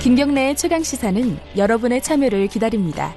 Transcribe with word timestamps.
김경래의 0.00 0.56
최강 0.56 0.82
시사는 0.82 1.38
여러분의 1.58 2.00
참여를 2.00 2.46
기다립니다. 2.46 3.14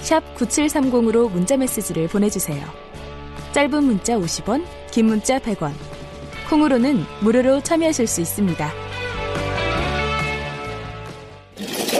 샵 0.00 0.34
9730으로 0.34 1.30
문자 1.30 1.56
메시지를 1.56 2.08
보내주세요. 2.08 2.66
짧은 3.52 3.84
문자 3.84 4.16
50원, 4.18 4.64
긴 4.90 5.06
문자 5.06 5.38
100원. 5.38 5.72
콩으로는 6.50 7.04
무료로 7.20 7.60
참여하실 7.60 8.08
수 8.08 8.20
있습니다. 8.20 8.87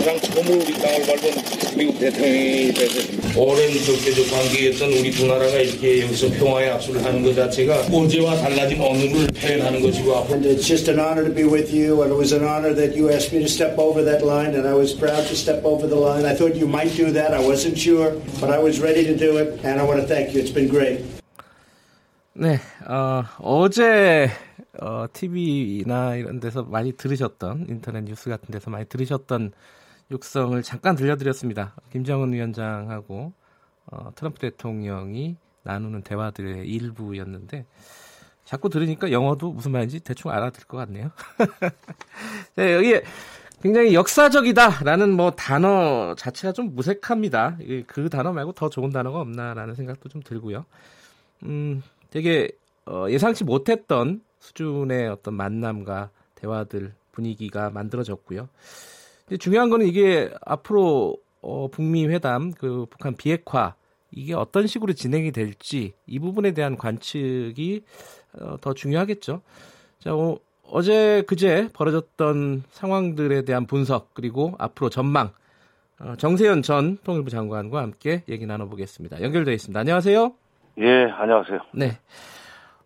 가장 0.08 0.18
처음으로 0.20 0.54
우리 0.64 0.72
땅을 0.72 1.04
밟은 1.04 1.76
미국 1.76 1.98
대통령이 1.98 2.72
되서 2.72 3.38
오랜 3.38 3.68
적대적 3.84 4.30
관계였던 4.30 4.88
우리 4.88 5.10
두 5.10 5.26
나라가 5.26 5.58
이렇게 5.58 6.00
여기서 6.00 6.30
평화의 6.30 6.70
악수를 6.70 7.04
하는 7.04 7.22
것 7.22 7.34
자체가 7.34 7.82
어제와 7.92 8.36
달라진 8.36 8.80
오늘을 8.80 9.26
표현하는 9.26 9.82
것이고 9.82 10.28
And 10.32 10.48
it's 10.48 10.66
just 10.66 10.88
an 10.88 10.98
honor 10.98 11.24
to 11.24 11.34
be 11.34 11.44
with 11.44 11.68
you, 11.70 12.00
and 12.00 12.10
it 12.10 12.16
was 12.16 12.32
an 12.32 12.42
honor 12.42 12.72
that 12.74 12.96
you 12.96 13.12
asked 13.12 13.36
me 13.36 13.44
to 13.44 13.50
step 13.52 13.76
over 13.76 14.02
that 14.02 14.24
line, 14.24 14.56
and 14.56 14.66
I 14.66 14.72
was 14.72 14.96
proud 14.96 15.28
to 15.28 15.36
step 15.36 15.60
over 15.62 15.86
the 15.86 16.00
line. 16.00 16.24
I 16.24 16.32
thought 16.32 16.56
you 16.56 16.66
might 16.66 16.96
do 16.96 17.12
that. 17.12 17.36
I 17.36 17.44
wasn't 17.44 17.76
sure, 17.76 18.16
but 18.40 18.48
I 18.48 18.56
was 18.56 18.80
ready 18.80 19.04
to 19.04 19.12
do 19.12 19.36
it, 19.36 19.60
and 19.60 19.76
I 19.76 19.84
want 19.84 20.00
to 20.00 20.08
thank 20.08 20.32
you. 20.32 20.40
It's 20.40 20.54
been 20.54 20.72
great. 20.72 21.04
네, 22.32 22.56
어, 22.88 23.24
어제 23.44 24.30
어, 24.80 25.04
TV나 25.12 26.16
이런 26.16 26.40
데서 26.40 26.62
많이 26.62 26.96
들으셨던 26.96 27.66
인터넷 27.68 28.04
뉴스 28.04 28.30
같은 28.30 28.48
데서 28.50 28.70
많이 28.70 28.86
들으셨던 28.88 29.52
육성을 30.10 30.60
잠깐 30.62 30.94
들려드렸습니다. 30.96 31.74
김정은 31.92 32.32
위원장하고 32.32 33.32
어, 33.86 34.10
트럼프 34.14 34.38
대통령이 34.38 35.36
나누는 35.62 36.02
대화들의 36.02 36.66
일부였는데 36.68 37.66
자꾸 38.44 38.70
들으니까 38.70 39.12
영어도 39.12 39.52
무슨 39.52 39.72
말인지 39.72 40.00
대충 40.00 40.30
알아들 40.30 40.64
것 40.64 40.78
같네요. 40.78 41.10
네, 42.56 42.74
여기에 42.74 43.02
굉장히 43.60 43.92
역사적이다라는 43.92 45.12
뭐 45.12 45.32
단어 45.32 46.14
자체가 46.14 46.52
좀 46.52 46.74
무색합니다. 46.74 47.58
그 47.86 48.08
단어 48.08 48.32
말고 48.32 48.52
더 48.52 48.70
좋은 48.70 48.90
단어가 48.90 49.20
없나라는 49.20 49.74
생각도 49.74 50.08
좀 50.08 50.22
들고요. 50.22 50.64
음, 51.42 51.82
되게 52.10 52.50
어, 52.86 53.06
예상치 53.10 53.44
못했던 53.44 54.22
수준의 54.38 55.08
어떤 55.08 55.34
만남과 55.34 56.10
대화들 56.36 56.94
분위기가 57.12 57.68
만들어졌고요. 57.68 58.48
중요한 59.36 59.68
거는 59.68 59.86
이게 59.86 60.30
앞으로 60.44 61.16
어, 61.40 61.68
북미 61.68 62.06
회담, 62.06 62.52
그 62.52 62.86
북한 62.90 63.14
비핵화 63.14 63.74
이게 64.10 64.34
어떤 64.34 64.66
식으로 64.66 64.92
진행이 64.92 65.32
될지 65.32 65.92
이 66.06 66.18
부분에 66.18 66.52
대한 66.52 66.76
관측이 66.76 67.84
어, 68.40 68.56
더 68.60 68.72
중요하겠죠. 68.72 69.42
자, 70.00 70.14
어, 70.14 70.38
어제 70.70 71.22
그제 71.26 71.68
벌어졌던 71.72 72.64
상황들에 72.70 73.42
대한 73.42 73.66
분석 73.66 74.14
그리고 74.14 74.54
앞으로 74.58 74.90
전망 74.90 75.30
어, 76.00 76.14
정세현 76.16 76.62
전 76.62 76.98
통일부 77.04 77.30
장관과 77.30 77.80
함께 77.80 78.22
얘기 78.28 78.46
나눠보겠습니다. 78.46 79.22
연결되어 79.22 79.54
있습니다. 79.54 79.78
안녕하세요. 79.78 80.32
예, 80.80 81.04
안녕하세요. 81.10 81.60
네. 81.72 81.98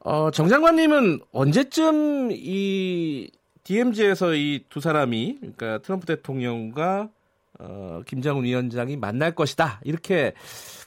어, 0.00 0.30
정 0.30 0.48
장관님은 0.48 1.20
언제쯤 1.32 2.30
이 2.32 3.30
DMZ에서 3.64 4.34
이 4.34 4.64
두 4.68 4.80
사람이 4.80 5.38
그러니까 5.40 5.78
트럼프 5.78 6.06
대통령과 6.06 7.08
어, 7.60 8.00
김정은 8.06 8.44
위원장이 8.44 8.96
만날 8.96 9.34
것이다 9.34 9.80
이렇게 9.84 10.32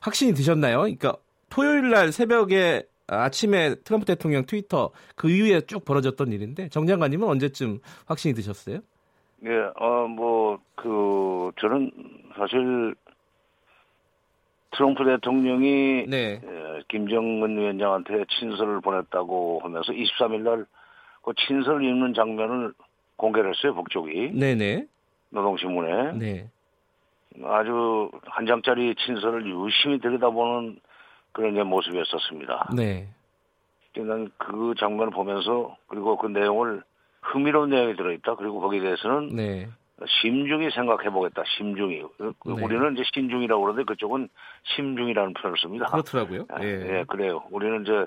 확신이 0.02 0.34
드셨나요? 0.34 0.80
그러니까 0.80 1.16
토요일 1.50 1.90
날 1.90 2.12
새벽에 2.12 2.84
아침에 3.08 3.76
트럼프 3.84 4.06
대통령 4.06 4.46
트위터 4.46 4.92
그 5.16 5.30
이후에 5.30 5.62
쭉 5.62 5.86
벌어졌던 5.86 6.32
일인데 6.32 6.70
정 6.70 6.86
장관님은 6.88 7.28
언제쯤 7.28 7.80
확신이 8.08 8.34
드셨어요? 8.34 8.80
예, 9.46 9.50
어, 9.76 10.08
뭐, 10.08 10.58
그, 10.74 11.52
저는 11.60 11.92
사실 12.36 12.96
트럼프 14.72 15.06
대통령이 15.06 16.06
네. 16.08 16.42
예, 16.44 16.84
김정은 16.88 17.56
위원장한테 17.56 18.26
친서를 18.40 18.82
보냈다고 18.82 19.60
하면서 19.64 19.92
23일 19.92 20.40
날 20.42 20.66
그 21.26 21.34
친서를 21.36 21.84
읽는 21.84 22.14
장면을 22.14 22.74
공개를 23.18 23.50
했어요, 23.56 23.74
북쪽이. 23.74 24.32
네네. 24.34 24.86
노동신문에. 25.30 26.12
네. 26.14 26.50
아주 27.44 28.12
한 28.26 28.46
장짜리 28.46 28.94
친서를 28.96 29.46
유심히 29.48 30.00
들여다보는 30.00 30.80
그런 31.32 31.56
게 31.56 31.64
모습이었었습니다. 31.64 32.70
네. 32.76 33.10
난그 33.98 34.76
장면을 34.78 35.12
보면서 35.12 35.76
그리고 35.88 36.18
그 36.18 36.28
내용을 36.28 36.84
흥미로운 37.22 37.72
내용이 37.72 37.96
들어있다. 37.96 38.36
그리고 38.36 38.60
거기에 38.62 38.82
대해서는 38.82 39.36
네. 39.36 39.68
심중히 40.22 40.70
생각해보겠다. 40.70 41.44
심중히. 41.58 42.04
그 42.18 42.34
네. 42.46 42.64
우리는 42.64 42.94
이제 42.94 43.04
신중이라고 43.14 43.62
그러는데 43.62 43.86
그쪽은 43.86 44.30
심중이라는 44.76 45.34
표현을 45.34 45.58
씁니다. 45.58 45.86
그렇더라고요. 45.88 46.46
아, 46.50 46.64
예. 46.64 47.00
예, 47.00 47.04
그래요. 47.08 47.42
우리는 47.50 47.82
이제 47.82 48.06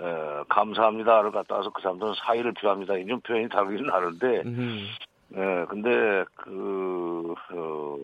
어, 0.00 0.44
감사합니다를 0.48 1.30
갖다 1.30 1.56
와서 1.56 1.70
그 1.70 1.80
사람들은 1.82 2.14
사의를 2.24 2.52
표합니다. 2.52 2.94
이런 2.94 3.20
표현이 3.20 3.48
다르긴 3.48 3.90
하는데, 3.90 4.42
음. 4.44 4.86
예, 5.36 5.66
근데 5.68 6.24
그 6.34 7.34
어, 7.52 7.96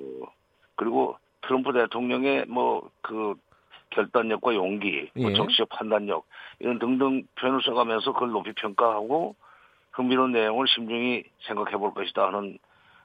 그리고 0.77 1.17
트럼프 1.43 1.73
대통령의 1.73 2.47
뭐 2.47 2.91
그 3.11 3.35
결단력과 3.91 4.55
용기, 4.55 5.11
뭐 5.17 5.31
예. 5.31 5.35
정치적 5.35 5.69
판단력 5.69 6.25
이런 6.61 6.79
등등 6.79 7.25
표현을 7.41 7.61
써가면서 7.63 8.13
그걸 8.13 8.31
높이 8.31 8.53
평가하고 8.53 9.35
흥미로운 9.93 10.33
내용을 10.33 10.69
심중히 10.69 11.25
생각해 11.41 11.77
볼 11.77 11.93
것이다 11.93 12.29
하는 12.29 12.59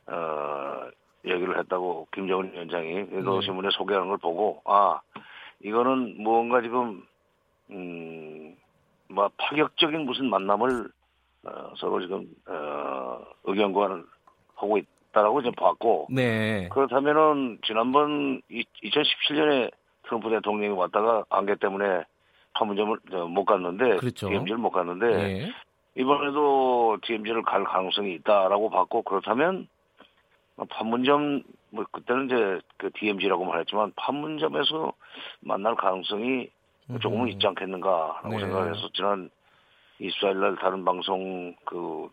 어 0.07 0.87
얘기를 1.25 1.57
했다고 1.57 2.07
김정은 2.13 2.53
위원장이 2.53 3.05
노신문에 3.23 3.69
소개하는 3.71 4.09
걸 4.09 4.17
보고 4.17 4.61
아 4.65 5.01
이거는 5.63 6.21
무언가 6.21 6.61
지금 6.61 7.03
음 7.71 8.44
뭐 9.07 9.29
파격적인 9.37 10.01
무슨 10.01 10.29
만남을 10.29 10.89
어, 11.45 11.73
서로 11.77 12.01
지금 12.01 12.27
어, 12.47 13.19
의견 13.43 13.73
교환을 13.73 14.03
하고 14.55 14.77
있다라고 14.77 15.41
좀 15.43 15.51
봤고 15.53 16.07
네. 16.09 16.67
그렇다면은 16.69 17.59
지난번 17.65 18.41
2017년에 18.49 19.71
트럼프 20.03 20.29
대통령이 20.29 20.75
왔다가 20.75 21.25
안개 21.29 21.55
때문에 21.55 22.03
판문점을 22.53 22.97
저못 23.11 23.45
갔는데 23.45 23.97
그렇죠. 23.97 24.29
DMZ를 24.29 24.57
못 24.57 24.71
갔는데 24.71 25.05
예. 25.07 25.53
이번에도 25.95 26.97
DMZ를 27.03 27.43
갈 27.43 27.63
가능성이 27.63 28.15
있다라고 28.15 28.69
봤고 28.69 29.03
그렇다면 29.03 29.67
판문점 30.69 31.43
뭐 31.69 31.85
그때는 31.91 32.25
이제 32.25 32.59
그 32.77 32.89
DMZ라고 32.91 33.45
말했지만 33.45 33.91
판문점에서 33.95 34.93
만날 35.41 35.75
가능성이 35.75 36.49
조금은 37.01 37.29
있지 37.29 37.45
않겠는가라고 37.47 38.29
네. 38.29 38.39
생각해서 38.39 38.89
지난 38.93 39.29
24일 39.99 40.35
날 40.37 40.55
다른 40.57 40.85
방송 40.85 41.55
그 41.65 42.09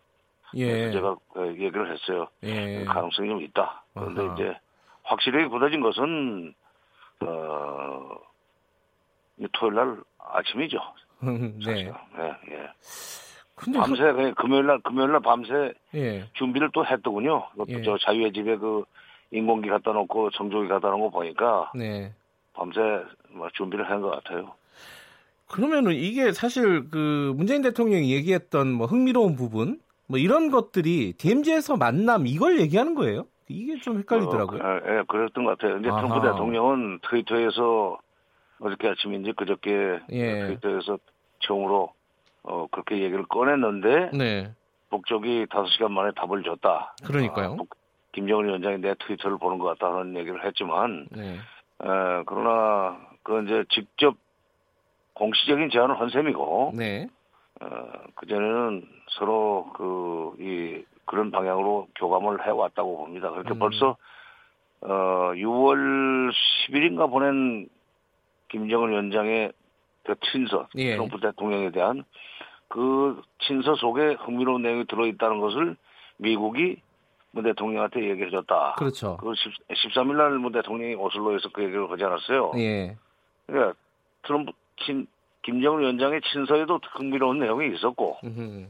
예. 0.55 0.91
제가 0.91 1.15
그 1.33 1.47
얘기를 1.47 1.91
했어요. 1.91 2.27
예. 2.43 2.83
가능성이 2.85 3.29
좀 3.29 3.41
있다. 3.41 3.83
그런데 3.93 4.21
아하. 4.23 4.33
이제 4.33 4.57
확실히 5.03 5.47
굳어진 5.47 5.81
것은 5.81 6.53
어 7.21 8.09
토요일 9.53 9.75
날 9.75 9.97
아침이죠. 10.19 10.79
네. 11.23 11.51
사실은. 11.63 11.93
예, 12.19 12.53
예. 12.55 12.69
근데 13.55 13.79
밤새 13.79 14.11
그냥 14.11 14.33
금요일 14.35 14.65
날 14.65 14.79
금요일 14.79 15.11
날 15.11 15.21
밤새 15.21 15.73
그, 15.91 15.97
예. 15.97 16.23
준비를 16.33 16.69
또 16.73 16.85
했더군요. 16.85 17.47
그 17.55 17.65
예. 17.69 17.81
저 17.83 17.97
자유의 17.97 18.33
집에 18.33 18.55
그 18.57 18.83
인공기 19.31 19.69
갖다 19.69 19.91
놓고 19.91 20.31
정조기 20.31 20.67
갖다 20.67 20.89
놓은 20.89 21.01
거 21.01 21.09
보니까 21.09 21.71
네. 21.75 22.13
밤새 22.53 22.79
뭐 23.29 23.49
준비를 23.53 23.89
한 23.89 24.01
것 24.01 24.09
같아요. 24.11 24.53
그러면은 25.53 25.91
이게 25.93 26.31
사실 26.31 26.89
그 26.89 27.31
문재인 27.37 27.61
대통령이 27.61 28.11
얘기했던 28.11 28.71
뭐 28.73 28.87
흥미로운 28.87 29.35
부분 29.35 29.79
뭐 30.07 30.17
이런 30.17 30.49
것들이 30.49 31.13
DMZ에서 31.13 31.77
만남 31.77 32.25
이걸 32.25 32.59
얘기하는 32.59 32.95
거예요? 32.95 33.27
이게 33.47 33.79
좀 33.79 33.99
헷갈리더라고요. 33.99 34.59
어, 34.63 34.79
예, 34.87 34.97
예, 34.97 35.03
그랬던 35.07 35.45
것 35.45 35.57
같아요. 35.57 35.77
이제 35.77 35.89
아하. 35.89 36.01
트럼프 36.01 36.25
대통령은 36.27 36.99
트위터에서 37.07 37.99
어저께 38.61 38.87
아침인지 38.89 39.33
그저께 39.33 39.99
예. 40.11 40.47
트위터에서 40.47 40.97
처음으로 41.41 41.93
어, 42.43 42.67
그렇게 42.71 43.03
얘기를 43.03 43.23
꺼냈는데 43.27 44.09
네. 44.17 44.51
북쪽이 44.89 45.45
5시간 45.45 45.91
만에 45.91 46.11
답을 46.15 46.41
줬다. 46.43 46.95
그러니까요. 47.05 47.53
아, 47.53 47.55
북- 47.57 47.75
김정은 48.13 48.45
위원장이 48.45 48.77
내 48.79 48.95
트위터를 49.05 49.37
보는 49.37 49.59
것 49.59 49.77
같다는 49.77 50.15
얘기를 50.17 50.43
했지만 50.45 51.07
네. 51.11 51.33
에, 51.35 52.23
그러나 52.25 52.97
그 53.21 53.43
이제 53.43 53.63
직접 53.69 54.15
공식적인 55.13 55.69
제안을 55.69 55.99
한 55.99 56.09
셈이고 56.09 56.73
네. 56.75 57.07
어, 57.61 57.67
그전에는 58.15 58.87
서로 59.11 59.69
그, 59.75 60.33
이, 60.39 60.83
그런 61.05 61.31
방향으로 61.31 61.87
교감을 61.95 62.45
해왔다고 62.45 62.97
봅니다. 62.97 63.29
그렇게 63.31 63.51
음. 63.51 63.59
벌써, 63.59 63.95
어, 64.81 64.89
6월 65.35 66.31
10일인가 66.67 67.09
보낸 67.09 67.69
김정은 68.49 68.89
위원장의 68.89 69.51
그 70.03 70.15
친서, 70.31 70.67
예. 70.75 70.95
트럼프 70.95 71.19
대통령에 71.19 71.71
대한 71.71 72.03
그 72.67 73.21
친서 73.39 73.75
속에 73.75 74.15
흥미로운 74.19 74.63
내용이 74.63 74.85
들어있다는 74.87 75.39
것을 75.39 75.77
미국이 76.17 76.77
문 77.31 77.43
대통령한테 77.43 78.09
얘기해 78.09 78.29
줬다. 78.29 78.75
그렇죠. 78.77 79.17
그 79.17 79.31
13일 79.69 80.15
날 80.15 80.37
문 80.37 80.51
대통령이 80.51 80.95
오슬로에서 80.95 81.49
그 81.53 81.63
얘기를 81.63 81.89
하지 81.89 82.03
않았어요. 82.03 82.51
예. 82.57 82.95
그러니까 83.47 83.73
트럼프 84.23 84.51
친, 84.77 85.07
김정은 85.43 85.81
위원장의 85.81 86.21
친서에도 86.21 86.79
흥미로운 86.95 87.39
내용이 87.39 87.75
있었고 87.75 88.17
음흠. 88.23 88.67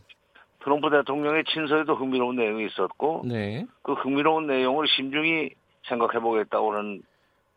트럼프 0.64 0.90
대통령의 0.90 1.44
친서에도 1.46 1.96
흥미로운 1.96 2.36
내용이 2.36 2.66
있었고 2.68 3.24
네. 3.26 3.66
그 3.82 3.94
흥미로운 3.94 4.48
내용을 4.48 4.88
심중히 4.88 5.52
생각해 5.88 6.20
보겠다고는 6.20 7.04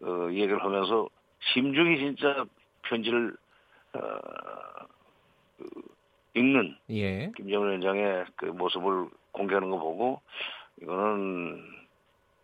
어, 0.03 0.29
얘기를 0.31 0.63
하면서 0.63 1.09
심중히 1.53 1.99
진짜 1.99 2.45
편지를 2.83 3.37
어, 3.95 4.01
그, 5.57 5.69
읽는 6.35 6.77
예. 6.91 7.31
김정은 7.37 7.69
위원장의 7.69 8.25
그 8.37 8.47
모습을 8.47 9.09
공개하는 9.33 9.71
거 9.71 9.79
보고 9.79 10.21
이거는 10.83 11.63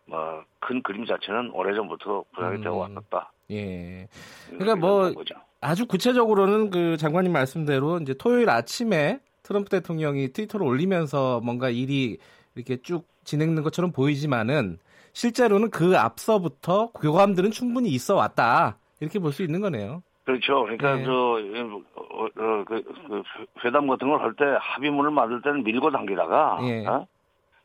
뭐 0.07 0.45
큰 0.63 0.81
그림 0.83 1.05
자체는 1.05 1.51
오래전부터 1.51 2.25
부각이 2.33 2.57
음. 2.59 2.63
되어 2.63 2.75
왔었다. 2.77 3.33
예. 3.51 4.07
그러니까 4.49 4.77
뭐 4.77 5.13
거죠. 5.13 5.35
아주 5.63 5.87
구체적으로는 5.87 6.71
그 6.71 6.97
장관님 6.97 7.33
말씀대로 7.33 7.99
이제 7.99 8.15
토요일 8.15 8.51
아침에 8.51 9.21
트럼프 9.45 9.71
대통령이 9.71 10.33
트위터를 10.33 10.67
올리면서 10.67 11.41
뭔가 11.41 11.71
일이 11.71 12.19
이렇게 12.57 12.77
쭉 12.83 13.07
진행된 13.25 13.63
것처럼 13.63 13.93
보이지만은 13.93 14.79
실제로는 15.13 15.71
그 15.71 15.97
앞서부터 15.97 16.91
교감들은 16.93 17.53
충분히 17.53 17.91
있어 17.91 18.17
왔다. 18.17 18.77
이렇게 19.01 19.19
볼 19.21 19.33
수 19.33 19.43
있는 19.43 19.61
거네요. 19.61 20.03
그렇죠. 20.25 20.63
그러니까 20.63 20.97
네. 20.97 21.05
저 21.05 21.13
어, 21.13 22.25
어, 22.25 22.65
그, 22.65 22.83
그 23.09 23.23
회담 23.65 23.87
같은 23.87 24.09
걸 24.09 24.21
할 24.21 24.35
때 24.35 24.45
합의문을 24.61 25.11
만들 25.13 25.43
때는 25.43 25.63
밀고 25.63 25.91
당기다가 25.93 26.59
예. 26.63 26.87
어? 26.87 27.07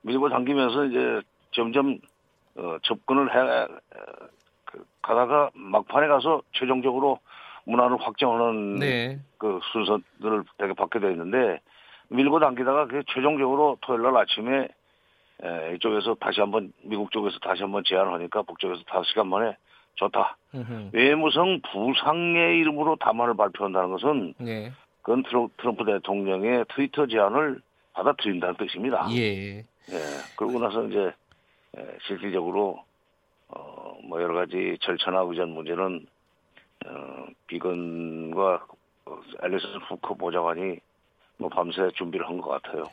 밀고 0.01 0.29
당기면서 0.29 0.85
이제 0.85 1.21
점점 1.51 1.97
어, 2.55 2.77
접근을 2.83 3.33
해 3.33 3.39
어, 3.39 3.67
그, 4.65 4.83
가다가 5.01 5.49
막판에 5.53 6.07
가서 6.07 6.41
최종적으로 6.53 7.19
문화를 7.67 7.97
확정하는 7.99 8.75
네. 8.75 9.19
그 9.37 9.59
순서들을 9.71 10.43
되게 10.57 10.73
받게 10.73 10.99
돼 10.99 11.11
있는데 11.11 11.59
밀고 12.09 12.39
당기다가 12.39 12.87
그 12.87 13.03
최종적으로 13.13 13.77
토요일 13.81 14.03
날 14.03 14.15
아침에 14.17 14.69
에, 15.43 15.75
이쪽에서 15.75 16.15
다시 16.15 16.39
한번 16.39 16.71
미국 16.81 17.11
쪽에서 17.11 17.37
다시 17.39 17.61
한번 17.61 17.83
제안을 17.85 18.13
하니까 18.13 18.41
북쪽에서 18.43 18.81
다섯 18.87 19.03
시간 19.03 19.27
만에 19.27 19.55
좋다. 19.95 20.37
음흠. 20.55 20.89
외무성 20.93 21.59
부상의 21.71 22.57
이름으로 22.59 22.95
담화를 22.95 23.35
발표한다는 23.35 23.91
것은 23.91 24.33
네. 24.39 24.71
그건 25.01 25.23
트럼- 25.23 25.49
트럼프 25.57 25.83
대통령의 25.85 26.65
트위터 26.73 27.05
제안을 27.05 27.59
받아들인다는 27.93 28.55
뜻입니다. 28.55 29.07
예. 29.11 29.57
예, 29.59 29.63
그러고 30.37 30.59
나서 30.59 30.83
이제 30.85 31.11
에, 31.77 31.85
실질적으로 32.07 32.79
어, 33.49 33.97
뭐 34.07 34.21
여러 34.21 34.33
가지 34.35 34.77
절차나 34.81 35.21
의전 35.27 35.49
문제는 35.51 36.05
어, 36.85 37.25
비건과 37.47 38.65
어, 39.05 39.19
앨리슨 39.43 39.69
후커 39.89 40.13
보좌관이 40.15 40.77
뭐 41.37 41.49
밤새 41.49 41.89
준비를 41.95 42.27
한 42.27 42.39
것 42.39 42.49
같아요. 42.61 42.83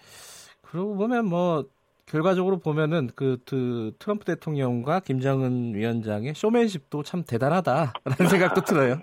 그러고 0.62 0.96
보면 0.96 1.26
뭐 1.26 1.64
결과적으로 2.06 2.58
보면은 2.58 3.08
그, 3.16 3.38
그 3.46 3.92
트럼프 3.98 4.24
대통령과 4.24 5.00
김정은 5.00 5.74
위원장의 5.74 6.34
쇼맨십도 6.34 7.02
참 7.02 7.24
대단하다라는 7.26 8.28
생각도 8.30 8.60
들어요. 8.66 8.98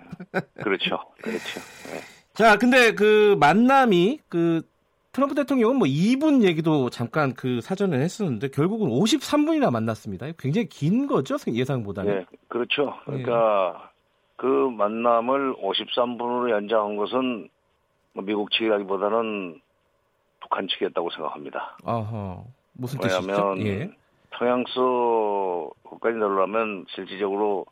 그렇죠, 0.62 0.98
그렇죠. 1.20 1.60
예. 1.94 2.00
자, 2.34 2.56
근데 2.56 2.92
그 2.94 3.36
만남이 3.40 4.20
그 4.28 4.62
트럼프 5.10 5.34
대통령은 5.34 5.76
뭐 5.76 5.86
2분 5.86 6.42
얘기도 6.42 6.88
잠깐 6.90 7.34
그 7.34 7.60
사전에 7.60 7.98
했었는데 7.98 8.48
결국은 8.48 8.88
53분이나 8.88 9.70
만났습니다. 9.70 10.28
굉장히 10.38 10.68
긴 10.68 11.06
거죠 11.06 11.36
예상보다는. 11.46 12.12
예, 12.14 12.26
그렇죠. 12.48 12.94
그러니까 13.04 13.90
그 14.36 14.46
만남을 14.46 15.54
53분으로 15.56 16.50
연장한 16.50 16.96
것은 16.96 17.48
뭐 18.14 18.24
미국 18.24 18.50
측이라기보다는 18.52 19.60
북한 20.40 20.68
측이었다고 20.68 21.10
생각합니다. 21.10 21.76
어허. 21.84 22.44
무슨 22.74 23.00
뜻이죠? 23.00 23.26
왜냐하면 23.26 23.66
예. 23.66 23.90
평양서까지 24.30 26.16
내려면 26.16 26.84
실질적으로 26.94 27.66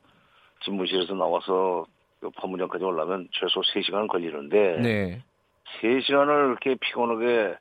집무실에서 0.65 1.15
나와서 1.15 1.87
그 2.21 2.31
판문점까지 2.31 2.85
오려면 2.85 3.29
최소 3.33 3.61
3시간 3.63 4.07
걸리는데 4.09 4.81
네. 4.81 5.23
3시간을 5.81 6.51
이렇게 6.51 6.75
피곤하게 6.75 7.57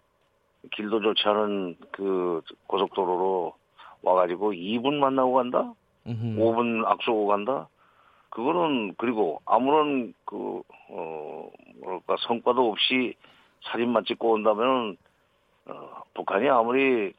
길도 0.72 1.02
좋지 1.02 1.24
않은 1.28 1.78
그 1.92 2.42
고속도로로 2.68 3.54
와가지고 4.02 4.52
2분 4.52 4.96
만나고 4.96 5.34
간다? 5.34 5.74
음흠. 6.08 6.40
5분 6.40 6.86
악수하고 6.86 7.28
간다? 7.28 7.68
그거는 8.30 8.96
그리고 8.98 9.42
아무런 9.46 10.14
그, 10.26 10.62
어, 10.90 11.50
뭐랄까 11.82 12.16
성과도 12.28 12.72
없이 12.72 13.16
사진만 13.64 14.06
찍고 14.06 14.32
온다면 14.32 14.98
어, 15.66 16.04
북한이 16.14 16.50
아무리 16.50 17.14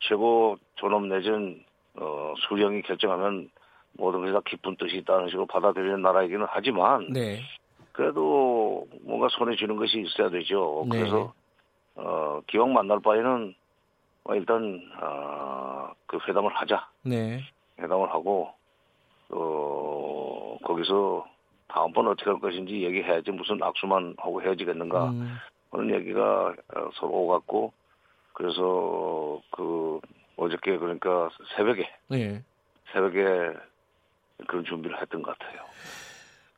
최고 0.00 0.56
존엄 0.76 1.08
내전 1.08 1.62
어, 1.96 2.34
수령이 2.48 2.82
결정하면 2.82 3.50
모든 3.92 4.20
것이 4.20 4.32
다 4.32 4.40
깊은 4.44 4.76
뜻이 4.76 4.96
있다는 4.98 5.28
식으로 5.28 5.46
받아들이는 5.46 6.02
나라이기는 6.02 6.46
하지만 6.48 7.12
네. 7.12 7.40
그래도 7.92 8.86
뭔가 9.02 9.28
손에 9.30 9.54
쥐는 9.56 9.76
것이 9.76 10.00
있어야 10.00 10.28
되죠. 10.30 10.84
네. 10.90 10.98
그래서 10.98 11.32
어, 11.94 12.40
기왕 12.48 12.72
만날 12.72 13.00
바에는 13.00 13.54
뭐 14.24 14.34
일단 14.34 14.80
어, 15.00 15.92
그 16.06 16.18
회담을 16.26 16.50
하자. 16.52 16.88
네. 17.02 17.40
회담을 17.78 18.10
하고 18.10 18.52
어, 19.30 19.93
거기서 20.64 21.26
다음번 21.68 22.08
어떻게 22.08 22.30
할 22.30 22.40
것인지 22.40 22.82
얘기해야지 22.82 23.30
무슨 23.30 23.62
악수만 23.62 24.14
하고 24.18 24.42
헤어지겠는가 24.42 25.10
음, 25.10 25.36
하는 25.70 25.94
얘기가 25.94 26.54
어, 26.74 26.90
서로 26.94 27.12
오갔고 27.12 27.72
그래서 28.32 29.40
그 29.50 30.00
어저께 30.36 30.78
그러니까 30.78 31.30
새벽에 31.56 31.88
네. 32.08 32.42
새벽에 32.92 33.22
그런 34.46 34.64
준비를 34.64 35.00
했던 35.00 35.22
것 35.22 35.36
같아요. 35.38 35.60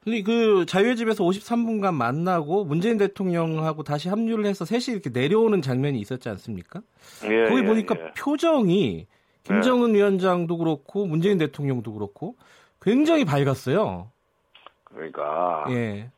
근데 0.02 0.22
그 0.22 0.64
자유의 0.66 0.96
집에서 0.96 1.24
53분간 1.24 1.92
만나고 1.92 2.64
문재인 2.64 2.96
대통령하고 2.96 3.82
다시 3.82 4.08
합류를 4.08 4.46
해서 4.46 4.64
셋이 4.64 4.94
이렇게 4.94 5.10
내려오는 5.10 5.60
장면이 5.60 5.98
있었지 5.98 6.28
않습니까? 6.28 6.80
예, 7.24 7.48
거기 7.48 7.62
예, 7.62 7.66
보니까 7.66 7.96
예. 7.98 8.12
표정이 8.16 9.06
김정은 9.42 9.94
위원장도 9.94 10.58
그렇고 10.58 11.06
문재인 11.06 11.38
대통령도 11.38 11.92
그렇고 11.92 12.36
굉장히 12.86 13.24
밝았어요. 13.24 14.12
그러니까 14.84 15.64
예. 15.70 16.08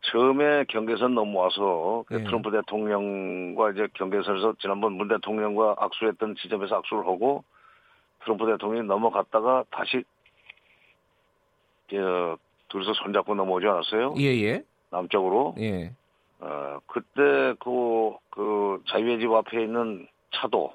처음에 0.00 0.64
경계선 0.64 1.14
넘어와서 1.14 2.04
그 2.08 2.16
예. 2.16 2.24
트럼프 2.24 2.50
대통령과 2.50 3.70
이제 3.70 3.86
경계선에서 3.94 4.54
지난번 4.60 4.94
문 4.94 5.06
대통령과 5.06 5.76
악수했던 5.78 6.34
지점에서 6.42 6.78
악수를 6.78 7.06
하고 7.06 7.44
트럼프 8.24 8.46
대통령이 8.46 8.86
넘어갔다가 8.88 9.64
다시 9.70 10.02
저 11.88 12.36
둘이서 12.68 12.94
손잡고 12.94 13.36
넘어오지 13.36 13.66
않았어요? 13.66 14.14
예, 14.18 14.24
예. 14.42 14.64
남쪽으로. 14.90 15.54
예. 15.58 15.92
어, 16.40 16.80
그때 16.88 17.54
그, 17.60 18.16
그 18.30 18.82
자유의 18.88 19.20
집 19.20 19.30
앞에 19.30 19.62
있는 19.62 20.08
차도, 20.34 20.72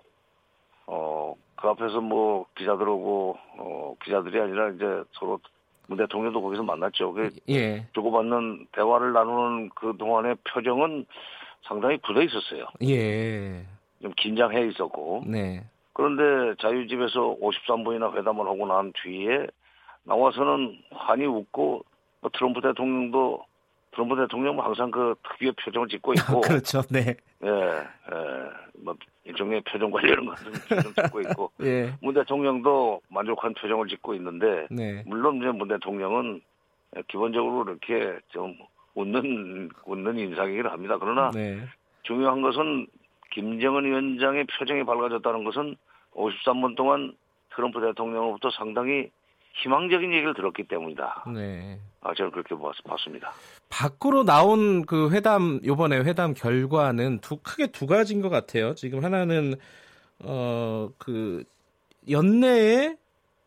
어, 0.85 1.35
그 1.57 1.67
앞에서 1.67 2.01
뭐 2.01 2.45
기자들 2.55 2.87
오고, 2.87 3.37
어, 3.57 3.95
기자들이 4.03 4.39
아니라 4.39 4.69
이제 4.69 5.03
서로 5.13 5.39
문 5.87 5.97
대통령도 5.97 6.41
거기서 6.41 6.63
만났죠. 6.63 7.13
그 7.13 7.29
예. 7.49 7.85
주고받는 7.93 8.67
대화를 8.73 9.13
나누는 9.13 9.69
그 9.75 9.95
동안의 9.97 10.35
표정은 10.43 11.05
상당히 11.63 11.97
굳어 11.97 12.21
있었어요. 12.21 12.67
예. 12.83 13.65
좀 14.01 14.11
긴장해 14.15 14.67
있었고. 14.67 15.23
네. 15.25 15.63
그런데 15.93 16.55
자유집에서 16.61 17.37
53분이나 17.41 18.15
회담을 18.15 18.45
하고 18.45 18.67
난 18.67 18.93
뒤에 19.03 19.47
나와서는 20.03 20.77
환히 20.91 21.25
웃고 21.25 21.83
뭐 22.21 22.31
트럼프 22.33 22.61
대통령도 22.61 23.43
트럼프 23.97 24.15
대통령은 24.15 24.63
항상 24.63 24.91
그 24.91 25.15
특유의 25.23 25.53
표정을 25.53 25.87
짓고 25.87 26.13
있고 26.13 26.41
그렇죠. 26.41 26.81
네. 26.91 27.15
예, 27.43 27.47
예, 27.47 28.49
뭐 28.83 28.95
일종의 29.23 29.61
표정 29.61 29.89
관리하는 29.89 30.25
것은 30.27 30.53
좀 30.83 30.93
짓고 30.93 31.21
있고 31.25 31.51
예. 31.63 31.91
문 31.99 32.13
대통령도 32.13 33.01
만족한 33.09 33.55
표정을 33.55 33.87
짓고 33.87 34.13
있는데 34.13 34.67
네. 34.69 35.03
물론 35.07 35.37
이제 35.37 35.47
문 35.47 35.67
대통령은 35.67 36.41
기본적으로 37.07 37.63
이렇게 37.63 38.19
좀 38.29 38.55
웃는 38.93 39.69
웃는 39.85 40.19
인상이긴 40.19 40.67
합니다. 40.67 40.97
그러나 40.99 41.31
네. 41.31 41.59
중요한 42.03 42.43
것은 42.43 42.85
김정은 43.31 43.83
위원장의 43.83 44.45
표정이 44.45 44.85
밝아졌다는 44.85 45.43
것은 45.43 45.75
53분 46.13 46.75
동안 46.75 47.13
트럼프 47.55 47.81
대통령으로부터 47.81 48.51
상당히 48.51 49.09
희망적인 49.63 50.11
얘기를 50.13 50.33
들었기 50.33 50.67
때문이다. 50.67 51.25
네. 51.33 51.79
아, 52.01 52.13
저는 52.15 52.31
그렇게 52.31 52.55
봤, 52.55 52.71
봤습니다. 52.85 53.31
밖으로 53.69 54.23
나온 54.23 54.85
그 54.85 55.09
회담 55.11 55.59
요번에 55.65 55.97
회담 55.99 56.33
결과는 56.33 57.19
두 57.19 57.37
크게 57.37 57.67
두 57.67 57.85
가지인 57.87 58.21
것 58.21 58.29
같아요. 58.29 58.75
지금 58.75 59.03
하나는 59.03 59.55
어 60.23 60.89
그 60.97 61.43
연내에 62.09 62.95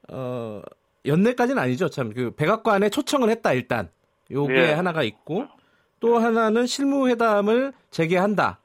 어 0.09 0.61
연내까지는 1.07 1.61
아니죠. 1.63 1.89
참 1.89 2.13
그 2.13 2.33
백악관에 2.37 2.91
초청을 2.91 3.31
했다 3.31 3.53
일단. 3.55 3.89
요게 4.31 4.55
예. 4.55 4.73
하나가 4.73 5.03
있고 5.03 5.47
또 6.01 6.19
하나는 6.19 6.67
실무 6.67 7.09
회담을 7.09 7.73
재개한다. 7.91 8.59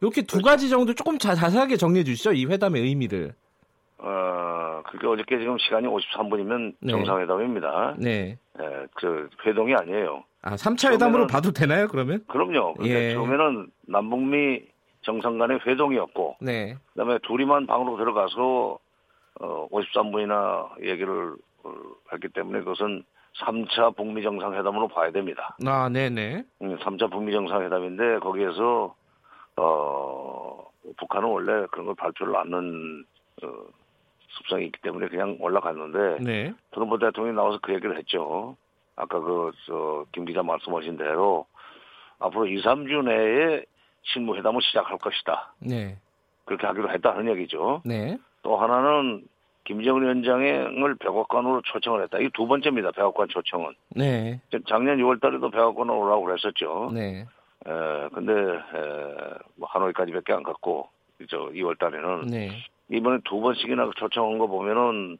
이렇게 0.00 0.22
두 0.22 0.40
가지 0.42 0.68
정도 0.68 0.94
조금 0.94 1.18
자, 1.18 1.34
자세하게 1.34 1.76
정리해 1.76 2.04
주시죠. 2.04 2.32
이 2.32 2.46
회담의 2.46 2.82
의미를. 2.82 3.34
어, 3.98 4.08
그게 4.82 5.06
어저께 5.06 5.38
지금 5.38 5.58
시간이 5.58 5.86
53분이면 5.88 6.74
네. 6.80 6.92
정상회담입니다. 6.92 7.94
네. 7.98 8.38
예, 8.60 8.86
그 8.94 9.28
회동이 9.46 9.74
아니에요. 9.74 10.24
아, 10.42 10.54
3차 10.56 10.92
회담으로 10.92 11.26
봐도 11.26 11.52
되나요, 11.52 11.88
그러면? 11.88 12.24
그럼요. 12.26 12.74
근데 12.74 13.10
예. 13.10 13.12
처음에는 13.14 13.70
남북미 13.88 14.62
정상 15.02 15.38
간의 15.38 15.60
회동이었고, 15.66 16.36
네. 16.40 16.76
그다음에 16.92 17.18
둘이만 17.22 17.66
방으로 17.66 17.96
들어가서 17.96 18.78
어, 19.40 19.68
53분이나 19.70 20.82
얘기를 20.82 21.34
어, 21.64 21.74
했기 22.12 22.28
때문에 22.28 22.60
그것은 22.60 23.04
3차 23.40 23.96
북미 23.96 24.22
정상회담으로 24.22 24.88
봐야 24.88 25.10
됩니다. 25.10 25.56
아, 25.66 25.88
네네. 25.88 26.44
음, 26.62 26.78
3차 26.78 27.10
북미 27.10 27.32
정상회담인데 27.32 28.18
거기에서 28.18 28.94
어, 29.56 30.64
북한은 30.98 31.28
원래 31.28 31.66
그런 31.70 31.86
걸 31.86 31.94
발표를 31.94 32.36
않는 32.36 33.04
어, 33.42 33.48
습성이 34.38 34.66
있기 34.66 34.80
때문에 34.82 35.08
그냥 35.08 35.36
올라갔는데 35.40 36.22
네. 36.24 36.52
트럼프 36.72 36.98
대통령이 36.98 37.36
나와서 37.36 37.58
그 37.62 37.72
얘기를 37.74 37.96
했죠. 37.98 38.56
아까 38.96 39.20
그, 39.20 39.50
저, 39.66 40.04
김 40.12 40.24
기자 40.24 40.42
말씀하신 40.42 40.96
대로 40.96 41.46
앞으로 42.18 42.46
2, 42.46 42.62
3주 42.62 43.04
내에 43.04 43.64
실무회담을 44.02 44.60
시작할 44.62 44.98
것이다. 44.98 45.54
네. 45.60 45.98
그렇게 46.44 46.66
하기로 46.66 46.90
했다는 46.90 47.28
얘기죠. 47.32 47.82
네. 47.84 48.18
또 48.42 48.56
하나는 48.56 49.24
김정은 49.64 50.02
위원장을 50.02 50.96
백악관으로 50.96 51.62
초청을 51.64 52.02
했다. 52.02 52.18
이 52.18 52.28
두 52.34 52.46
번째입니다. 52.46 52.90
백악관 52.90 53.28
초청은. 53.28 53.74
네. 53.90 54.40
작년 54.68 54.98
6월 54.98 55.20
달에도 55.20 55.50
백악관으로 55.50 56.00
오라고 56.00 56.24
그랬었죠. 56.24 56.90
네. 56.92 57.24
에, 57.64 58.08
근데, 58.12 58.32
에, 58.32 59.34
뭐 59.54 59.68
하노이까지밖에 59.68 60.32
안 60.32 60.42
갔고, 60.42 60.88
저 61.30 61.38
2월 61.50 61.78
달에는. 61.78 62.22
네. 62.26 62.50
이번에 62.92 63.18
두 63.24 63.40
번씩이나 63.40 63.90
초청한 63.96 64.38
거 64.38 64.46
보면은 64.46 65.18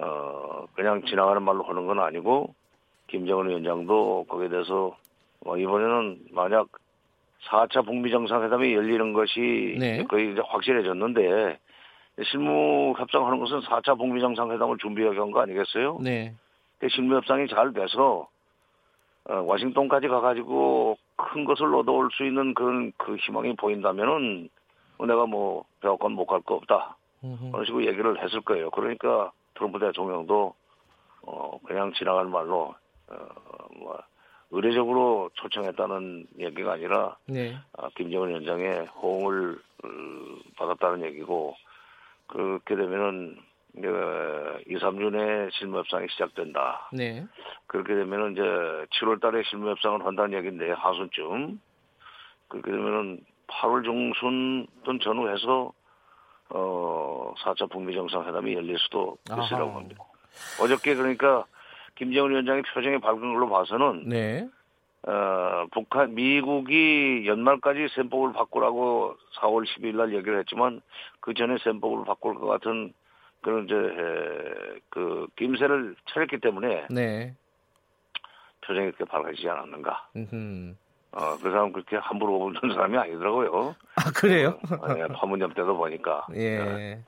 어 0.00 0.66
그냥 0.74 1.02
지나가는 1.04 1.42
말로 1.42 1.62
하는 1.64 1.86
건 1.86 2.00
아니고 2.00 2.54
김정은 3.08 3.48
위원장도 3.50 4.26
거기에 4.28 4.48
대해서 4.48 4.96
어, 5.44 5.56
이번에는 5.56 6.18
만약 6.30 6.68
4차 7.44 7.84
북미 7.84 8.10
정상회담이 8.10 8.72
열리는 8.74 9.12
것이 9.12 9.76
네. 9.78 10.04
거의 10.04 10.32
이제 10.32 10.40
확실해졌는데 10.46 11.58
실무 12.30 12.94
협상하는 12.96 13.38
것은 13.40 13.60
4차 13.60 13.98
북미 13.98 14.20
정상회담을 14.20 14.78
준비하기 14.78 15.18
한거 15.18 15.40
아니겠어요? 15.40 15.98
네. 16.00 16.34
그 16.78 16.88
실무 16.88 17.16
협상이 17.16 17.48
잘 17.48 17.72
돼서 17.72 18.28
어, 19.28 19.34
워싱턴까지 19.34 20.08
가가지고 20.08 20.96
큰 21.16 21.44
것을 21.44 21.74
얻어올 21.74 22.08
수 22.12 22.24
있는 22.24 22.54
그런 22.54 22.92
그 22.96 23.16
희망이 23.16 23.54
보인다면은 23.56 24.48
어, 24.98 25.06
내가 25.06 25.26
뭐 25.26 25.64
백악관 25.80 26.12
못 26.12 26.26
갈 26.26 26.40
거 26.42 26.54
없다. 26.54 26.96
그런 27.22 27.64
식으로 27.64 27.86
얘기를 27.86 28.22
했을 28.22 28.40
거예요. 28.40 28.70
그러니까 28.70 29.32
트럼프 29.54 29.78
대통령도 29.78 30.54
어 31.22 31.58
그냥 31.64 31.92
지나가는 31.94 32.30
말로 32.30 32.74
어뭐 33.08 33.98
의례적으로 34.50 35.30
초청했다는 35.34 36.26
얘기가 36.38 36.72
아니라 36.72 37.16
네. 37.26 37.56
아, 37.78 37.88
김정은 37.96 38.28
위원장의 38.28 38.86
호응을 38.86 39.58
어, 39.84 39.88
받았다는 40.56 41.06
얘기고 41.06 41.56
그렇게 42.26 42.76
되면은 42.76 43.38
이제 43.78 43.88
2, 44.66 44.76
3주 44.76 45.10
내에 45.10 45.48
실무협상이 45.52 46.06
시작된다. 46.10 46.90
네. 46.92 47.24
그렇게 47.66 47.94
되면은 47.94 48.32
이제 48.32 48.42
7월 48.42 49.20
달에 49.20 49.42
실무협상을 49.44 50.04
한다는 50.04 50.36
얘기인데 50.36 50.70
하순쯤 50.72 51.58
그렇게 52.48 52.70
되면은 52.70 53.24
8월 53.46 53.84
중순 53.84 54.66
또는 54.84 55.00
전후해서 55.00 55.72
어 56.54 57.34
4차 57.38 57.70
북미 57.70 57.94
정상회담이 57.94 58.54
열릴 58.54 58.78
수도 58.78 59.16
있으라고 59.30 59.70
아하. 59.70 59.76
합니다. 59.78 60.04
어저께 60.60 60.94
그러니까 60.94 61.46
김정은 61.96 62.30
위원장의 62.30 62.62
표정이 62.74 62.98
밝은 63.00 63.20
걸로 63.20 63.48
봐서는 63.48 64.08
네. 64.08 64.48
어, 65.04 65.66
북한 65.72 66.14
미국이 66.14 67.24
연말까지 67.26 67.88
셈법을 67.94 68.32
바꾸라고 68.34 69.16
4월 69.40 69.66
12일 69.66 69.96
날 69.96 70.14
얘기를 70.14 70.38
했지만 70.38 70.80
그 71.20 71.34
전에 71.34 71.56
셈법을 71.58 72.04
바꿀 72.04 72.34
것 72.36 72.46
같은 72.46 72.92
그런 73.40 73.64
이제 73.64 73.74
에, 73.74 74.80
그 74.90 75.26
김새를 75.36 75.96
차렸기 76.06 76.38
때문에 76.38 76.86
네. 76.90 77.34
표정이 78.64 78.92
그렇게 78.92 79.04
밝아지지 79.04 79.48
않았는가. 79.48 80.08
음흠. 80.14 80.74
어, 81.12 81.36
그 81.42 81.50
사람 81.50 81.72
그렇게 81.72 81.96
함부로 81.96 82.38
보는 82.38 82.74
사람이 82.74 82.96
아니더라고요. 82.96 83.74
아, 83.96 84.10
그래요? 84.14 84.58
예, 84.96 85.06
파문점 85.12 85.52
때도 85.54 85.76
보니까. 85.76 86.26
예. 86.34 87.02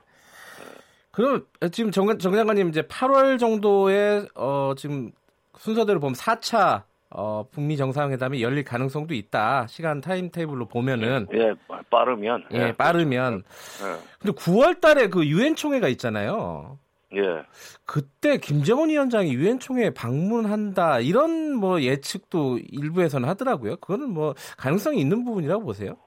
그럼 1.11 1.45
지금 1.71 1.91
정, 1.91 2.07
정 2.19 2.33
장관님 2.33 2.69
이제 2.69 2.81
8월 2.83 3.39
정도에 3.39 4.27
어 4.35 4.73
지금 4.75 5.11
순서대로 5.57 5.99
보면 6.01 6.13
4차 6.13 6.83
어 7.09 7.47
북미 7.49 7.77
정상회담이 7.77 8.43
열릴 8.43 8.65
가능성도 8.65 9.13
있다. 9.13 9.65
시간 9.67 10.01
타임 10.01 10.29
테이블로 10.29 10.67
보면은 10.67 11.27
예, 11.33 11.53
빠르면. 11.89 12.45
예, 12.51 12.73
빠르면 12.73 13.43
예, 13.81 13.97
근데 14.19 14.35
9월 14.35 14.81
달에 14.81 15.07
그 15.07 15.25
유엔 15.25 15.55
총회가 15.55 15.87
있잖아요. 15.87 16.77
예. 17.13 17.43
그때 17.85 18.37
김정은 18.37 18.89
위원장이 18.89 19.33
유엔 19.33 19.59
총회에 19.59 19.91
방문한다. 19.91 20.99
이런 20.99 21.55
뭐 21.55 21.81
예측도 21.81 22.59
일부에서는 22.69 23.27
하더라고요. 23.29 23.77
그거는 23.77 24.09
뭐 24.09 24.33
가능성이 24.57 24.99
있는 24.99 25.23
부분이라고 25.23 25.63
보세요. 25.63 25.97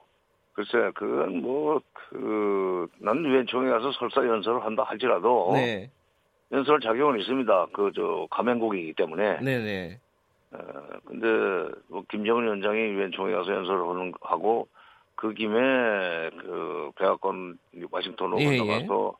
글쎄, 0.59 0.91
그건 0.93 1.41
뭐, 1.41 1.79
그, 1.93 2.85
난 2.97 3.23
유엔 3.23 3.47
총회 3.47 3.69
가서 3.69 3.93
설사 3.93 4.27
연설을 4.27 4.65
한다 4.65 4.83
할지라도. 4.83 5.51
네. 5.53 5.89
연설 6.51 6.81
자격은 6.81 7.17
있습니다. 7.21 7.67
그, 7.71 7.93
저, 7.95 8.27
가맹국이기 8.29 8.91
때문에. 8.93 9.39
네, 9.39 9.57
네. 9.59 9.99
어, 10.51 10.57
근데, 11.05 11.27
뭐, 11.87 12.03
김정은 12.09 12.43
위원장이 12.43 12.77
유엔 12.77 13.09
총회 13.13 13.33
가서 13.33 13.53
연설을 13.53 13.87
하는, 13.87 14.11
하고, 14.19 14.67
그 15.15 15.33
김에, 15.33 15.55
그, 16.41 16.91
백악관 16.97 17.57
와싱턴으로 17.89 18.41
예, 18.41 18.57
건너가서 18.57 19.13